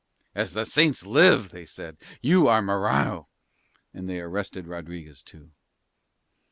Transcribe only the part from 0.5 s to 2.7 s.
the saints live," they said, "you are